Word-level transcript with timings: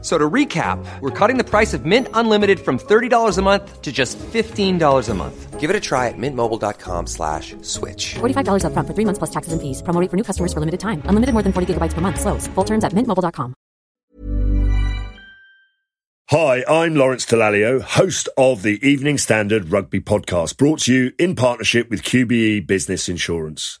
So 0.00 0.16
to 0.16 0.30
recap, 0.30 0.78
we're 1.00 1.10
cutting 1.10 1.38
the 1.38 1.44
price 1.44 1.74
of 1.74 1.84
Mint 1.84 2.06
Unlimited 2.14 2.60
from 2.60 2.78
$30 2.78 3.36
a 3.36 3.42
month 3.42 3.82
to 3.82 3.90
just 3.90 4.16
$15 4.18 5.08
a 5.08 5.14
month. 5.14 5.58
Give 5.58 5.70
it 5.70 5.74
a 5.74 5.80
try 5.80 6.06
at 6.06 6.14
mintmobile.com 6.16 7.08
slash 7.08 7.56
switch. 7.62 8.14
$45 8.20 8.62
upfront 8.62 8.86
for 8.86 8.94
three 8.94 9.04
months 9.04 9.18
plus 9.18 9.30
taxes 9.30 9.52
and 9.52 9.60
fees. 9.60 9.82
Promo 9.82 10.00
rate 10.00 10.08
for 10.08 10.16
new 10.16 10.22
customers 10.22 10.52
for 10.52 10.60
limited 10.60 10.78
time. 10.78 11.02
Unlimited 11.06 11.32
more 11.32 11.42
than 11.42 11.52
40 11.52 11.74
gigabytes 11.74 11.94
per 11.94 12.00
month. 12.00 12.20
Slows. 12.20 12.46
Full 12.54 12.64
terms 12.64 12.84
at 12.84 12.92
mintmobile.com. 12.92 13.54
Hi, 16.30 16.62
I'm 16.68 16.94
Lawrence 16.94 17.24
Dallaglio, 17.24 17.80
host 17.80 18.28
of 18.36 18.62
the 18.62 18.78
Evening 18.86 19.16
Standard 19.16 19.72
Rugby 19.72 19.98
Podcast, 19.98 20.58
brought 20.58 20.80
to 20.80 20.92
you 20.92 21.12
in 21.18 21.34
partnership 21.34 21.88
with 21.88 22.02
QBE 22.02 22.66
Business 22.66 23.08
Insurance. 23.08 23.80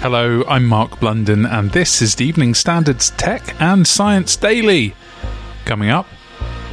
Hello, 0.00 0.44
I'm 0.46 0.66
Mark 0.66 1.00
Blunden, 1.00 1.46
and 1.46 1.72
this 1.72 2.00
is 2.02 2.14
the 2.14 2.26
Evening 2.26 2.54
Standards 2.54 3.10
Tech 3.10 3.60
and 3.60 3.86
Science 3.86 4.36
Daily. 4.36 4.94
Coming 5.64 5.88
up, 5.88 6.06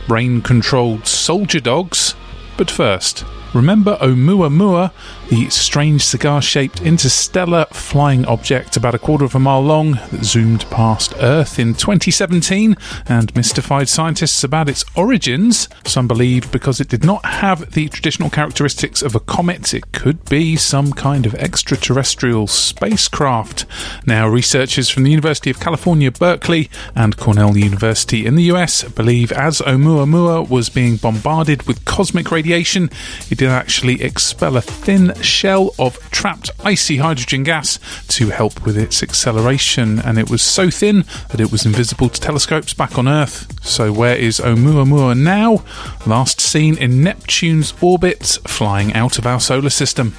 brain 0.07 0.41
controlled 0.41 1.07
soldier 1.07 1.61
dogs. 1.61 2.16
But 2.57 2.69
first, 2.69 3.25
remember 3.53 3.97
Oumuamua, 3.97 4.91
the 5.29 5.49
strange 5.49 6.03
cigar 6.03 6.41
shaped 6.41 6.81
interstellar 6.81 7.65
flying 7.71 8.25
object 8.25 8.77
about 8.77 8.95
a 8.95 8.99
quarter 8.99 9.25
of 9.25 9.35
a 9.35 9.39
mile 9.39 9.61
long 9.61 9.93
that 10.11 10.23
zoomed 10.23 10.69
past 10.69 11.13
Earth 11.19 11.59
in 11.59 11.73
2017 11.73 12.75
and 13.07 13.35
mystified 13.35 13.89
scientists 13.89 14.43
about 14.43 14.69
its 14.69 14.83
origins? 14.95 15.69
Some 15.85 16.07
believe 16.07 16.51
because 16.51 16.79
it 16.79 16.89
did 16.89 17.03
not 17.03 17.25
have 17.25 17.71
the 17.71 17.89
traditional 17.89 18.29
characteristics 18.29 19.01
of 19.01 19.15
a 19.15 19.19
comet, 19.19 19.73
it 19.73 19.91
could 19.91 20.23
be 20.25 20.55
some 20.55 20.93
kind 20.93 21.25
of 21.25 21.35
extraterrestrial 21.35 22.47
spacecraft. 22.47 23.65
Now, 24.05 24.27
researchers 24.27 24.89
from 24.89 25.03
the 25.03 25.11
University 25.11 25.49
of 25.49 25.59
California, 25.59 26.11
Berkeley, 26.11 26.69
and 26.95 27.17
Cornell 27.17 27.57
University 27.57 28.25
in 28.25 28.35
the 28.35 28.43
US 28.43 28.83
believe 28.83 29.31
as 29.31 29.59
Oumuamua 29.59 30.49
was 30.49 30.69
being 30.69 30.97
bombarded 30.97 31.63
with 31.63 31.85
cosmic 31.85 32.31
radiation, 32.31 32.89
it 33.29 33.38
did 33.44 33.52
actually 33.52 34.02
expel 34.02 34.55
a 34.55 34.61
thin 34.61 35.13
shell 35.22 35.75
of 35.77 35.99
trapped 36.11 36.49
icy 36.63 36.95
hydrogen 36.95 37.44
gas 37.44 37.77
to 38.08 38.30
help 38.30 38.66
with 38.66 38.77
its 38.77 39.03
acceleration, 39.03 40.00
and 40.00 40.17
it 40.17 40.30
was 40.30 40.41
so 40.41 40.69
thin 40.69 41.03
that 41.30 41.41
it 41.41 41.52
was 41.52 41.66
invisible 41.66 42.08
to 42.08 42.22
telescopes 42.22 42.73
back 42.73 42.97
on 42.97 43.05
Earth. 43.05 43.61
So, 43.61 43.91
where 43.91 44.16
is 44.16 44.39
Oumuamua 44.39 45.19
now? 45.19 45.66
Last 46.08 46.39
seen 46.39 46.77
in 46.77 47.03
Neptune's 47.03 47.73
orbit, 47.81 48.39
flying 48.47 48.94
out 48.94 49.17
of 49.17 49.27
our 49.27 49.41
solar 49.41 49.69
system. 49.69 50.16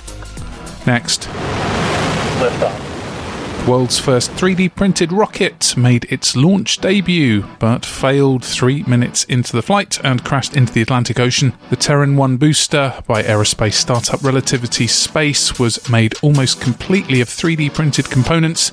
Next. 0.87 1.27
World's 3.67 3.99
first 3.99 4.31
3D 4.33 4.75
printed 4.75 5.11
rocket 5.11 5.75
made 5.75 6.05
its 6.11 6.37
launch 6.37 6.79
debut, 6.79 7.47
but 7.59 7.87
failed 7.87 8.45
three 8.45 8.83
minutes 8.83 9.25
into 9.25 9.53
the 9.53 9.63
flight 9.63 9.99
and 10.05 10.23
crashed 10.23 10.55
into 10.55 10.73
the 10.73 10.83
Atlantic 10.83 11.19
Ocean. 11.19 11.55
The 11.71 11.77
Terran 11.77 12.15
1 12.15 12.37
booster 12.37 13.03
by 13.07 13.23
aerospace 13.23 13.73
startup 13.73 14.23
Relativity 14.23 14.87
Space 14.87 15.59
was 15.59 15.89
made 15.89 16.15
almost 16.21 16.61
completely 16.61 17.23
of 17.23 17.29
3D 17.29 17.73
printed 17.73 18.11
components, 18.11 18.69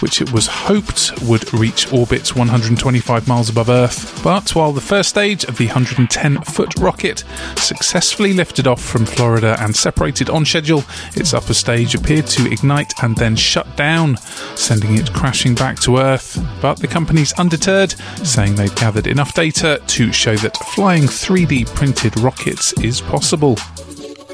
which 0.00 0.22
it 0.22 0.32
was 0.32 0.46
hoped 0.46 1.12
would 1.22 1.52
reach 1.52 1.92
orbits 1.92 2.36
125 2.36 3.26
miles 3.26 3.48
above 3.48 3.68
Earth. 3.68 4.22
But 4.22 4.54
while 4.54 4.72
the 4.72 4.80
first 4.80 5.08
stage 5.08 5.42
of 5.44 5.58
the 5.58 5.66
110 5.66 6.42
foot 6.42 6.72
rocket 6.78 7.24
successfully 7.56 8.32
lifted 8.32 8.68
off 8.68 8.82
from 8.82 9.06
Florida 9.06 9.56
and 9.58 9.74
separated 9.74 10.30
on 10.30 10.44
schedule, 10.44 10.84
its 11.16 11.34
upper 11.34 11.54
stage 11.54 11.96
appeared 11.96 12.28
to 12.28 12.50
ignite 12.50 12.92
and 13.02 13.16
then 13.16 13.34
shut 13.34 13.76
down 13.76 14.16
sending 14.54 14.98
it 14.98 15.12
crashing 15.12 15.54
back 15.54 15.78
to 15.80 15.98
Earth. 15.98 16.38
But 16.60 16.78
the 16.78 16.88
company's 16.88 17.32
undeterred, 17.34 17.92
saying 18.24 18.54
they've 18.54 18.74
gathered 18.74 19.06
enough 19.06 19.34
data 19.34 19.80
to 19.86 20.12
show 20.12 20.36
that 20.36 20.56
flying 20.56 21.04
3D 21.04 21.66
printed 21.74 22.18
rockets 22.20 22.72
is 22.74 23.00
possible. 23.00 23.56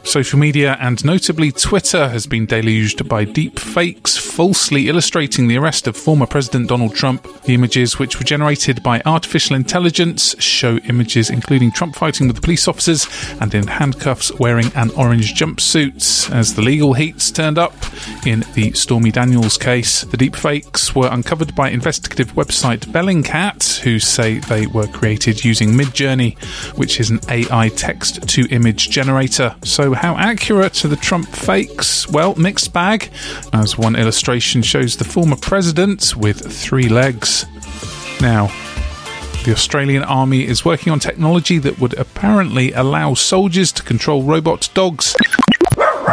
Social 0.04 0.38
media 0.38 0.76
and 0.80 1.02
notably 1.04 1.52
Twitter 1.52 2.08
has 2.08 2.26
been 2.26 2.44
deluged 2.44 3.08
by 3.08 3.24
deep 3.24 3.58
fakes 3.58 4.16
falsely 4.16 4.88
illustrating 4.88 5.46
the 5.46 5.56
arrest 5.56 5.86
of 5.86 5.96
former 5.96 6.26
President 6.26 6.69
Donald 6.69 6.94
Trump. 6.94 7.26
The 7.42 7.54
images, 7.54 7.98
which 7.98 8.19
were 8.19 8.24
generated 8.24 8.82
by 8.82 9.00
artificial 9.06 9.54
intelligence, 9.54 10.34
show 10.42 10.78
images 10.88 11.30
including 11.30 11.70
Trump 11.70 11.94
fighting 11.94 12.26
with 12.26 12.36
the 12.36 12.42
police 12.42 12.66
officers 12.66 13.06
and 13.40 13.54
in 13.54 13.69
handcuffs 13.69 14.32
wearing 14.38 14.72
an 14.74 14.90
orange 14.90 15.34
jumpsuit. 15.34 16.30
As 16.32 16.54
the 16.54 16.62
legal 16.62 16.94
heats 16.94 17.30
turned 17.30 17.58
up 17.58 17.72
in 18.26 18.44
the 18.54 18.72
Stormy 18.72 19.10
Daniels 19.10 19.56
case, 19.58 20.03
the 20.03 20.16
deep 20.16 20.36
fakes 20.36 20.94
were 20.94 21.08
uncovered 21.10 21.54
by 21.54 21.70
investigative 21.70 22.32
website 22.32 22.80
Bellingcat, 22.86 23.80
who 23.80 23.98
say 23.98 24.38
they 24.38 24.66
were 24.66 24.86
created 24.86 25.44
using 25.44 25.70
Midjourney, 25.70 26.38
which 26.76 27.00
is 27.00 27.10
an 27.10 27.20
AI 27.28 27.69
text 27.70 28.28
to 28.28 28.47
image 28.48 28.91
generator. 28.91 29.54
So 29.64 29.92
how 29.94 30.16
accurate 30.16 30.84
are 30.84 30.88
the 30.88 30.97
Trump 30.97 31.28
fakes? 31.28 32.08
Well, 32.08 32.34
mixed 32.36 32.72
bag, 32.72 33.10
as 33.52 33.76
one 33.76 33.97
illustration 33.97 34.62
shows 34.62 34.97
the 34.97 35.04
former 35.04 35.36
president 35.36 36.16
with 36.16 36.41
three 36.52 36.88
legs. 36.88 37.47
Now, 38.20 38.47
the 39.44 39.52
Australian 39.52 40.04
Army 40.04 40.47
is 40.47 40.64
working 40.64 40.92
on 40.92 41.00
technology 41.00 41.58
that 41.58 41.81
would 41.81 41.94
apparently 41.98 42.72
allow 42.72 43.14
soldiers 43.14 43.72
to 43.72 43.82
control 43.82 44.22
robot 44.22 44.70
dogs 44.75 45.16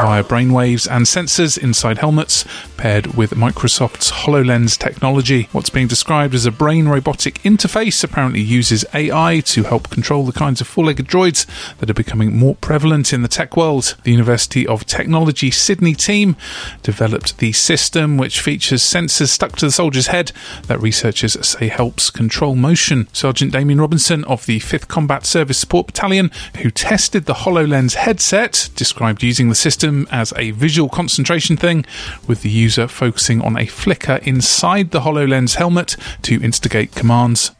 via 0.01 0.23
brainwaves 0.23 0.89
and 0.89 1.05
sensors 1.05 1.57
inside 1.57 1.97
helmets, 1.97 2.45
paired 2.77 3.17
with 3.17 3.31
Microsoft's 3.31 4.11
HoloLens 4.11 4.77
technology. 4.77 5.49
What's 5.51 5.69
being 5.69 5.87
described 5.87 6.33
as 6.33 6.45
a 6.45 6.51
brain 6.51 6.87
robotic 6.87 7.35
interface 7.43 8.03
apparently 8.03 8.39
uses 8.39 8.85
AI 8.93 9.41
to 9.47 9.63
help 9.63 9.89
control 9.89 10.25
the 10.25 10.31
kinds 10.31 10.61
of 10.61 10.67
four 10.67 10.85
legged 10.85 11.07
droids 11.07 11.45
that 11.77 11.89
are 11.89 11.93
becoming 11.93 12.37
more 12.37 12.55
prevalent 12.55 13.11
in 13.11 13.21
the 13.21 13.27
tech 13.27 13.57
world. 13.57 13.95
The 14.03 14.11
University 14.11 14.65
of 14.65 14.85
Technology 14.85 15.51
Sydney 15.51 15.95
team 15.95 16.37
developed 16.81 17.39
the 17.39 17.51
system, 17.51 18.15
which 18.17 18.39
features 18.39 18.81
sensors 18.81 19.27
stuck 19.27 19.57
to 19.57 19.65
the 19.65 19.71
soldier's 19.71 20.07
head 20.07 20.31
that 20.67 20.81
researchers 20.81 21.37
say 21.45 21.67
helps 21.67 22.09
control 22.09 22.55
motion. 22.55 23.07
Sergeant 23.11 23.51
Damien 23.51 23.81
Robinson 23.81 24.23
of 24.25 24.45
the 24.45 24.59
5th 24.59 24.87
Combat 24.87 25.25
Service 25.25 25.57
Support 25.57 25.87
Battalion, 25.87 26.31
who 26.61 26.71
tested 26.71 27.25
the 27.25 27.33
HoloLens 27.33 27.95
headset, 27.95 28.69
described 28.75 29.23
using 29.23 29.49
the 29.49 29.55
system 29.55 29.88
as 30.11 30.33
a 30.35 30.51
visual 30.51 30.89
concentration 30.89 31.57
thing, 31.57 31.85
with 32.27 32.41
the 32.41 32.49
user 32.49 32.87
focusing 32.87 33.41
on 33.41 33.57
a 33.57 33.65
flicker 33.65 34.19
inside 34.23 34.91
the 34.91 35.01
HoloLens 35.01 35.55
helmet 35.55 35.95
to 36.23 36.41
instigate 36.43 36.95
commands. 36.95 37.51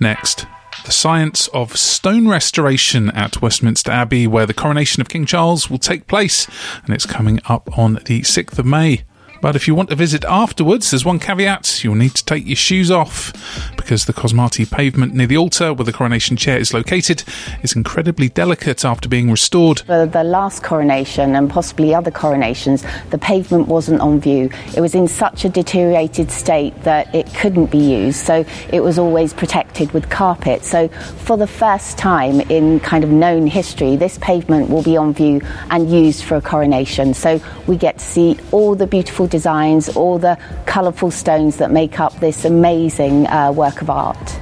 Next. 0.00 0.46
The 0.84 0.92
science 0.92 1.48
of 1.48 1.76
stone 1.76 2.26
restoration 2.26 3.10
at 3.10 3.40
Westminster 3.40 3.92
Abbey, 3.92 4.26
where 4.26 4.46
the 4.46 4.54
coronation 4.54 5.00
of 5.00 5.08
King 5.08 5.26
Charles 5.26 5.70
will 5.70 5.78
take 5.78 6.08
place, 6.08 6.48
and 6.84 6.92
it's 6.92 7.06
coming 7.06 7.38
up 7.44 7.78
on 7.78 7.94
the 8.06 8.22
6th 8.22 8.58
of 8.58 8.66
May. 8.66 9.04
But 9.42 9.56
if 9.56 9.66
you 9.66 9.74
want 9.74 9.90
to 9.90 9.96
visit 9.96 10.24
afterwards, 10.24 10.92
there's 10.92 11.04
one 11.04 11.18
caveat 11.18 11.82
you'll 11.82 11.96
need 11.96 12.14
to 12.14 12.24
take 12.24 12.46
your 12.46 12.54
shoes 12.54 12.92
off 12.92 13.32
because 13.76 14.04
the 14.04 14.12
Cosmati 14.12 14.70
pavement 14.70 15.14
near 15.14 15.26
the 15.26 15.36
altar 15.36 15.74
where 15.74 15.84
the 15.84 15.92
coronation 15.92 16.36
chair 16.36 16.58
is 16.58 16.72
located 16.72 17.24
is 17.60 17.74
incredibly 17.74 18.28
delicate 18.28 18.84
after 18.84 19.08
being 19.08 19.28
restored. 19.28 19.80
For 19.80 20.06
the 20.06 20.22
last 20.22 20.62
coronation 20.62 21.34
and 21.34 21.50
possibly 21.50 21.92
other 21.92 22.12
coronations, 22.12 22.84
the 23.10 23.18
pavement 23.18 23.66
wasn't 23.66 24.00
on 24.00 24.20
view. 24.20 24.48
It 24.76 24.80
was 24.80 24.94
in 24.94 25.08
such 25.08 25.44
a 25.44 25.48
deteriorated 25.48 26.30
state 26.30 26.80
that 26.84 27.12
it 27.12 27.26
couldn't 27.34 27.72
be 27.72 27.78
used, 27.78 28.24
so 28.24 28.44
it 28.72 28.80
was 28.80 28.96
always 28.96 29.32
protected 29.32 29.90
with 29.90 30.08
carpet. 30.08 30.64
So, 30.64 30.86
for 30.86 31.36
the 31.36 31.48
first 31.48 31.98
time 31.98 32.42
in 32.42 32.78
kind 32.78 33.02
of 33.02 33.10
known 33.10 33.48
history, 33.48 33.96
this 33.96 34.18
pavement 34.18 34.70
will 34.70 34.84
be 34.84 34.96
on 34.96 35.12
view 35.12 35.40
and 35.70 35.90
used 35.90 36.22
for 36.22 36.36
a 36.36 36.40
coronation. 36.40 37.12
So, 37.12 37.40
we 37.66 37.76
get 37.76 37.98
to 37.98 38.04
see 38.04 38.38
all 38.52 38.76
the 38.76 38.86
beautiful 38.86 39.26
designs, 39.32 39.88
all 39.96 40.18
the 40.18 40.38
colourful 40.66 41.10
stones 41.10 41.56
that 41.56 41.72
make 41.72 41.98
up 41.98 42.14
this 42.20 42.44
amazing 42.44 43.26
uh, 43.26 43.50
work 43.50 43.82
of 43.82 43.90
art. 43.90 44.38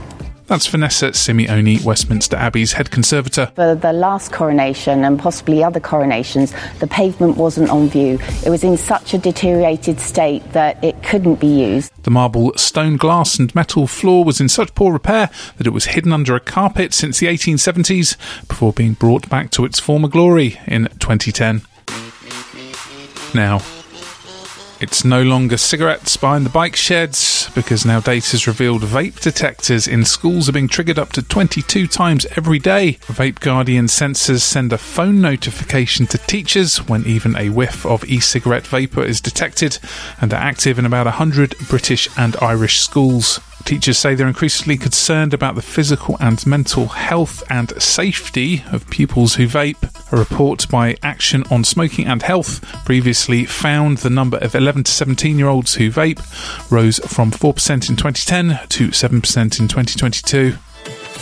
That's 0.50 0.66
Vanessa 0.66 1.10
Simeoni, 1.10 1.84
Westminster 1.84 2.36
Abbey's 2.36 2.72
head 2.72 2.90
conservator. 2.90 3.52
For 3.54 3.76
the 3.76 3.92
last 3.92 4.32
coronation 4.32 5.04
and 5.04 5.16
possibly 5.16 5.62
other 5.62 5.78
coronations, 5.78 6.52
the 6.80 6.88
pavement 6.88 7.36
wasn't 7.36 7.70
on 7.70 7.88
view. 7.88 8.18
It 8.44 8.50
was 8.50 8.64
in 8.64 8.76
such 8.76 9.14
a 9.14 9.18
deteriorated 9.18 10.00
state 10.00 10.42
that 10.52 10.82
it 10.82 11.04
couldn't 11.04 11.36
be 11.36 11.46
used. 11.46 11.92
The 12.02 12.10
marble, 12.10 12.52
stone, 12.56 12.96
glass, 12.96 13.38
and 13.38 13.54
metal 13.54 13.86
floor 13.86 14.24
was 14.24 14.40
in 14.40 14.48
such 14.48 14.74
poor 14.74 14.92
repair 14.92 15.30
that 15.56 15.68
it 15.68 15.72
was 15.72 15.84
hidden 15.84 16.12
under 16.12 16.34
a 16.34 16.40
carpet 16.40 16.94
since 16.94 17.20
the 17.20 17.28
1870s 17.28 18.16
before 18.48 18.72
being 18.72 18.94
brought 18.94 19.30
back 19.30 19.52
to 19.52 19.64
its 19.64 19.78
former 19.78 20.08
glory 20.08 20.58
in 20.66 20.88
2010. 20.98 21.62
Now, 23.36 23.60
it's 24.80 25.04
no 25.04 25.22
longer 25.22 25.56
cigarettes 25.56 26.16
behind 26.16 26.46
the 26.46 26.50
bike 26.50 26.74
sheds 26.74 27.50
because 27.54 27.84
now 27.84 28.00
data 28.00 28.30
has 28.30 28.46
revealed 28.46 28.82
vape 28.82 29.20
detectors 29.20 29.86
in 29.86 30.04
schools 30.04 30.48
are 30.48 30.52
being 30.52 30.68
triggered 30.68 30.98
up 30.98 31.12
to 31.12 31.22
22 31.22 31.86
times 31.86 32.26
every 32.36 32.58
day. 32.58 32.94
Vape 33.02 33.40
Guardian 33.40 33.86
sensors 33.86 34.40
send 34.40 34.72
a 34.72 34.78
phone 34.78 35.20
notification 35.20 36.06
to 36.06 36.18
teachers 36.18 36.78
when 36.88 37.04
even 37.06 37.36
a 37.36 37.50
whiff 37.50 37.84
of 37.84 38.04
e 38.04 38.20
cigarette 38.20 38.66
vapour 38.66 39.04
is 39.04 39.20
detected 39.20 39.78
and 40.20 40.32
are 40.32 40.40
active 40.40 40.78
in 40.78 40.86
about 40.86 41.06
100 41.06 41.54
British 41.68 42.08
and 42.16 42.36
Irish 42.40 42.78
schools. 42.78 43.40
Teachers 43.64 43.98
say 43.98 44.14
they're 44.14 44.26
increasingly 44.26 44.76
concerned 44.76 45.32
about 45.32 45.54
the 45.54 45.62
physical 45.62 46.16
and 46.18 46.44
mental 46.46 46.86
health 46.86 47.44
and 47.50 47.70
safety 47.80 48.64
of 48.72 48.88
pupils 48.90 49.34
who 49.34 49.46
vape. 49.46 49.76
A 50.12 50.16
report 50.16 50.68
by 50.68 50.96
Action 51.02 51.44
on 51.50 51.62
Smoking 51.62 52.06
and 52.06 52.22
Health 52.22 52.60
previously 52.84 53.44
found 53.44 53.98
the 53.98 54.10
number 54.10 54.38
of 54.38 54.54
11 54.54 54.69
to 54.74 54.90
17 54.90 55.38
year 55.38 55.48
olds 55.48 55.74
who 55.74 55.90
vape 55.90 56.20
rose 56.70 56.98
from 57.00 57.30
4% 57.30 57.88
in 57.88 57.96
2010 57.96 58.68
to 58.68 58.88
7% 58.88 59.60
in 59.60 59.68
2022. 59.68 60.56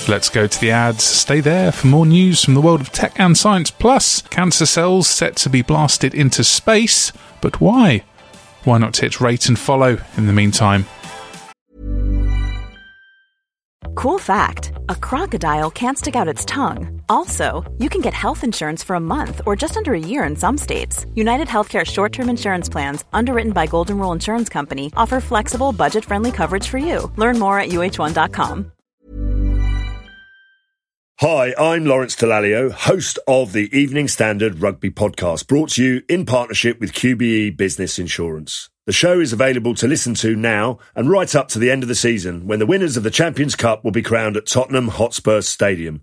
Let's 0.08 0.28
go 0.28 0.46
to 0.46 0.60
the 0.60 0.70
ads. 0.70 1.04
Stay 1.04 1.40
there 1.40 1.72
for 1.72 1.86
more 1.86 2.06
news 2.06 2.44
from 2.44 2.54
the 2.54 2.60
world 2.60 2.80
of 2.80 2.92
tech 2.92 3.18
and 3.18 3.36
science. 3.36 3.70
Plus, 3.70 4.22
cancer 4.22 4.66
cells 4.66 5.08
set 5.08 5.36
to 5.36 5.50
be 5.50 5.62
blasted 5.62 6.14
into 6.14 6.44
space. 6.44 7.12
But 7.40 7.60
why? 7.60 8.04
Why 8.64 8.78
not 8.78 8.96
hit 8.96 9.20
rate 9.20 9.48
and 9.48 9.58
follow 9.58 9.98
in 10.16 10.26
the 10.26 10.32
meantime? 10.32 10.86
Cool 13.94 14.18
fact 14.18 14.72
a 14.88 14.94
crocodile 14.94 15.70
can't 15.70 15.98
stick 15.98 16.16
out 16.16 16.28
its 16.28 16.44
tongue. 16.44 16.97
Also, 17.08 17.64
you 17.78 17.88
can 17.88 18.00
get 18.00 18.14
health 18.14 18.44
insurance 18.44 18.84
for 18.84 18.94
a 18.94 19.00
month 19.00 19.42
or 19.44 19.56
just 19.56 19.76
under 19.76 19.92
a 19.92 19.98
year 19.98 20.24
in 20.24 20.36
some 20.36 20.56
states. 20.56 21.04
United 21.14 21.48
Healthcare 21.48 21.84
short 21.84 22.12
term 22.12 22.28
insurance 22.28 22.68
plans, 22.68 23.04
underwritten 23.12 23.52
by 23.52 23.66
Golden 23.66 23.98
Rule 23.98 24.12
Insurance 24.12 24.48
Company, 24.48 24.92
offer 24.96 25.20
flexible, 25.20 25.72
budget 25.72 26.04
friendly 26.04 26.32
coverage 26.32 26.68
for 26.68 26.78
you. 26.78 27.10
Learn 27.16 27.38
more 27.38 27.58
at 27.58 27.70
uh1.com. 27.70 28.72
Hi, 31.20 31.52
I'm 31.58 31.84
Lawrence 31.84 32.14
Dallaglio, 32.14 32.70
host 32.70 33.18
of 33.26 33.52
the 33.52 33.76
Evening 33.76 34.06
Standard 34.06 34.62
Rugby 34.62 34.88
Podcast, 34.88 35.48
brought 35.48 35.70
to 35.70 35.82
you 35.82 36.02
in 36.08 36.24
partnership 36.24 36.78
with 36.78 36.92
QBE 36.92 37.56
Business 37.56 37.98
Insurance. 37.98 38.70
The 38.86 38.92
show 38.92 39.18
is 39.18 39.32
available 39.32 39.74
to 39.74 39.88
listen 39.88 40.14
to 40.14 40.36
now 40.36 40.78
and 40.94 41.10
right 41.10 41.34
up 41.34 41.48
to 41.48 41.58
the 41.58 41.72
end 41.72 41.82
of 41.82 41.88
the 41.88 41.96
season 41.96 42.46
when 42.46 42.60
the 42.60 42.66
winners 42.66 42.96
of 42.96 43.02
the 43.02 43.10
Champions 43.10 43.56
Cup 43.56 43.82
will 43.82 43.90
be 43.90 44.00
crowned 44.00 44.36
at 44.36 44.46
Tottenham 44.46 44.86
Hotspur 44.86 45.40
Stadium 45.40 46.02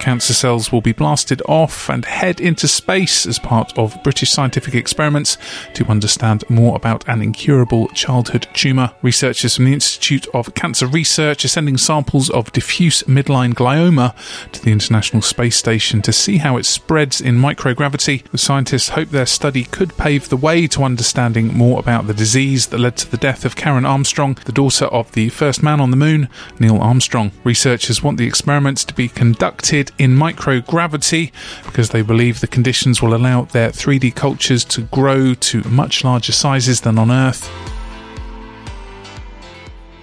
Cancer 0.00 0.32
cells 0.32 0.72
will 0.72 0.80
be 0.80 0.92
blasted 0.92 1.42
off 1.46 1.90
and 1.90 2.06
head 2.06 2.40
into 2.40 2.66
space 2.66 3.26
as 3.26 3.38
part 3.38 3.76
of 3.78 4.02
British 4.02 4.30
scientific 4.30 4.74
experiments 4.74 5.36
to 5.74 5.84
understand 5.86 6.42
more 6.48 6.74
about 6.74 7.06
an 7.06 7.20
incurable 7.20 7.86
childhood 7.88 8.48
tumour. 8.54 8.92
Researchers 9.02 9.56
from 9.56 9.66
the 9.66 9.74
Institute 9.74 10.26
of 10.32 10.54
Cancer 10.54 10.86
Research 10.86 11.44
are 11.44 11.48
sending 11.48 11.76
samples 11.76 12.30
of 12.30 12.50
diffuse 12.52 13.02
midline 13.02 13.52
glioma 13.52 14.14
to 14.52 14.64
the 14.64 14.72
International 14.72 15.20
Space 15.20 15.56
Station 15.56 16.00
to 16.00 16.14
see 16.14 16.38
how 16.38 16.56
it 16.56 16.64
spreads 16.64 17.20
in 17.20 17.36
microgravity. 17.36 18.28
The 18.30 18.38
scientists 18.38 18.90
hope 18.90 19.10
their 19.10 19.26
study 19.26 19.64
could 19.64 19.96
pave 19.98 20.30
the 20.30 20.36
way 20.36 20.66
to 20.68 20.82
understanding 20.82 21.48
more 21.48 21.78
about 21.78 22.06
the 22.06 22.14
disease 22.14 22.68
that 22.68 22.80
led 22.80 22.96
to 22.96 23.10
the 23.10 23.18
death 23.18 23.44
of 23.44 23.54
Karen 23.54 23.84
Armstrong, 23.84 24.38
the 24.46 24.52
daughter 24.52 24.86
of 24.86 25.12
the 25.12 25.28
first 25.28 25.62
man 25.62 25.78
on 25.78 25.90
the 25.90 25.96
moon, 25.96 26.28
Neil 26.58 26.78
Armstrong. 26.78 27.32
Researchers 27.44 28.02
want 28.02 28.16
the 28.16 28.26
experiments 28.26 28.82
to 28.84 28.94
be 28.94 29.08
conducted 29.08 29.89
in 29.98 30.16
microgravity 30.16 31.32
because 31.64 31.90
they 31.90 32.02
believe 32.02 32.40
the 32.40 32.46
conditions 32.46 33.00
will 33.00 33.14
allow 33.14 33.42
their 33.42 33.70
3D 33.70 34.14
cultures 34.14 34.64
to 34.66 34.82
grow 34.82 35.34
to 35.34 35.62
much 35.68 36.04
larger 36.04 36.32
sizes 36.32 36.82
than 36.82 36.98
on 36.98 37.10
Earth. 37.10 37.50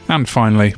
And 0.10 0.28
finally, 0.28 0.76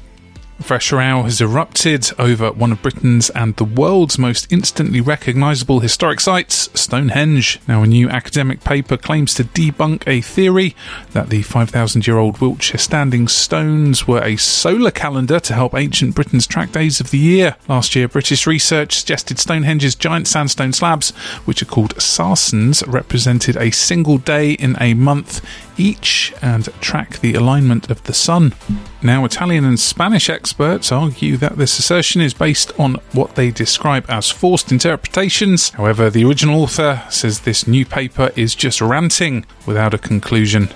fresh 0.61 0.91
row 0.91 1.23
has 1.23 1.41
erupted 1.41 2.11
over 2.19 2.51
one 2.51 2.71
of 2.71 2.81
Britain's 2.81 3.29
and 3.31 3.55
the 3.55 3.63
world's 3.63 4.17
most 4.17 4.51
instantly 4.51 5.01
recognisable 5.01 5.79
historic 5.79 6.19
sites, 6.19 6.69
Stonehenge. 6.73 7.59
Now, 7.67 7.83
a 7.83 7.87
new 7.87 8.09
academic 8.09 8.63
paper 8.63 8.97
claims 8.97 9.33
to 9.35 9.43
debunk 9.43 10.03
a 10.07 10.21
theory 10.21 10.75
that 11.13 11.29
the 11.29 11.41
5,000 11.41 12.05
year 12.05 12.17
old 12.17 12.39
Wiltshire 12.39 12.77
standing 12.77 13.27
stones 13.27 14.07
were 14.07 14.23
a 14.23 14.35
solar 14.37 14.91
calendar 14.91 15.39
to 15.39 15.53
help 15.53 15.73
ancient 15.73 16.15
Britain's 16.15 16.47
track 16.47 16.71
days 16.71 16.99
of 16.99 17.11
the 17.11 17.17
year. 17.17 17.55
Last 17.67 17.95
year, 17.95 18.07
British 18.07 18.45
research 18.45 18.97
suggested 18.97 19.39
Stonehenge's 19.39 19.95
giant 19.95 20.27
sandstone 20.27 20.73
slabs, 20.73 21.11
which 21.45 21.61
are 21.61 21.65
called 21.65 21.95
sarsens, 21.95 22.83
represented 22.87 23.57
a 23.57 23.71
single 23.71 24.17
day 24.17 24.53
in 24.53 24.75
a 24.79 24.93
month 24.93 25.41
each 25.79 26.33
and 26.41 26.65
track 26.81 27.19
the 27.19 27.33
alignment 27.33 27.89
of 27.89 28.03
the 28.03 28.13
sun. 28.13 28.53
Now, 29.01 29.23
Italian 29.23 29.63
and 29.63 29.79
Spanish 29.79 30.29
experts 30.29 30.91
argue 30.91 31.37
that 31.37 31.55
this 31.55 31.79
assertion 31.79 32.19
is 32.19 32.33
based 32.33 32.77
on 32.77 32.95
what 33.13 33.35
they 33.35 33.49
describe 33.49 34.05
as 34.09 34.29
forced 34.29 34.73
interpretations. 34.73 35.69
However, 35.69 36.09
the 36.09 36.25
original 36.25 36.61
author 36.61 37.01
says 37.09 37.39
this 37.39 37.65
new 37.65 37.85
paper 37.85 38.31
is 38.35 38.55
just 38.55 38.81
ranting 38.81 39.45
without 39.65 39.93
a 39.93 39.97
conclusion. 39.97 40.67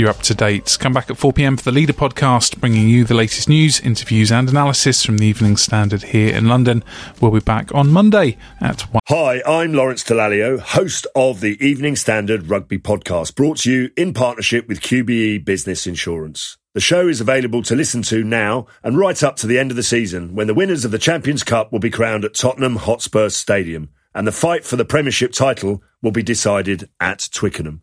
You're 0.00 0.08
up 0.08 0.22
to 0.22 0.34
date. 0.34 0.78
Come 0.80 0.94
back 0.94 1.10
at 1.10 1.18
4 1.18 1.34
pm 1.34 1.58
for 1.58 1.64
the 1.64 1.72
Leader 1.72 1.92
podcast, 1.92 2.58
bringing 2.58 2.88
you 2.88 3.04
the 3.04 3.12
latest 3.12 3.50
news, 3.50 3.80
interviews, 3.80 4.32
and 4.32 4.48
analysis 4.48 5.04
from 5.04 5.18
the 5.18 5.26
Evening 5.26 5.58
Standard 5.58 6.04
here 6.04 6.34
in 6.34 6.48
London. 6.48 6.82
We'll 7.20 7.32
be 7.32 7.40
back 7.40 7.74
on 7.74 7.90
Monday 7.90 8.38
at 8.62 8.80
1. 8.80 9.00
Hi, 9.08 9.42
I'm 9.46 9.74
Lawrence 9.74 10.02
Dallaglio, 10.02 10.58
host 10.58 11.06
of 11.14 11.42
the 11.42 11.62
Evening 11.62 11.96
Standard 11.96 12.48
Rugby 12.48 12.78
Podcast, 12.78 13.34
brought 13.34 13.58
to 13.58 13.70
you 13.70 13.90
in 13.94 14.14
partnership 14.14 14.66
with 14.68 14.80
QBE 14.80 15.44
Business 15.44 15.86
Insurance. 15.86 16.56
The 16.72 16.80
show 16.80 17.06
is 17.06 17.20
available 17.20 17.62
to 17.64 17.76
listen 17.76 18.00
to 18.04 18.24
now 18.24 18.68
and 18.82 18.96
right 18.96 19.22
up 19.22 19.36
to 19.36 19.46
the 19.46 19.58
end 19.58 19.70
of 19.70 19.76
the 19.76 19.82
season 19.82 20.34
when 20.34 20.46
the 20.46 20.54
winners 20.54 20.86
of 20.86 20.92
the 20.92 20.98
Champions 20.98 21.44
Cup 21.44 21.70
will 21.70 21.78
be 21.78 21.90
crowned 21.90 22.24
at 22.24 22.32
Tottenham 22.32 22.76
Hotspur 22.76 23.28
Stadium 23.28 23.90
and 24.14 24.26
the 24.26 24.32
fight 24.32 24.64
for 24.64 24.76
the 24.76 24.86
Premiership 24.86 25.32
title 25.32 25.82
will 26.00 26.10
be 26.10 26.22
decided 26.22 26.88
at 27.00 27.28
Twickenham. 27.30 27.82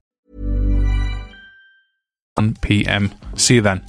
1 2.35 2.55
pm. 2.61 3.11
See 3.35 3.55
you 3.55 3.61
then. 3.61 3.81